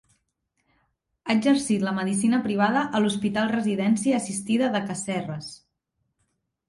Ha 1.25 1.33
exercit 1.33 1.85
la 1.87 1.93
medicina 1.99 2.39
privada 2.47 2.85
a 2.97 3.03
l'Hospital 3.03 3.53
Residència 3.55 4.17
Assistida 4.23 4.71
de 4.77 4.83
Cas 4.89 5.05
Serres. 5.11 5.53